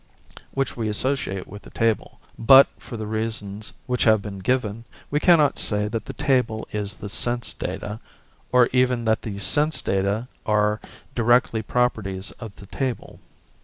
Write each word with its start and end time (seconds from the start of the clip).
which 0.49 0.75
we 0.75 0.89
associate 0.89 1.45
with 1.45 1.61
the 1.61 1.69
table; 1.69 2.19
but, 2.35 2.67
for 2.79 2.97
the 2.97 3.05
reasons 3.05 3.71
which 3.85 4.03
have 4.05 4.19
been 4.19 4.39
given, 4.39 4.83
we 5.11 5.19
cannot 5.19 5.59
say 5.59 5.87
that 5.87 6.05
the 6.05 6.13
table 6.13 6.67
is 6.71 6.95
the 6.95 7.07
sense 7.07 7.53
data, 7.53 7.99
or 8.51 8.67
even 8.73 9.05
that 9.05 9.21
the 9.21 9.37
sense 9.37 9.79
data 9.79 10.27
are 10.43 10.79
directly 11.13 11.61
properties 11.61 12.31
of 12.41 12.55
the 12.55 12.65
table. 12.65 13.19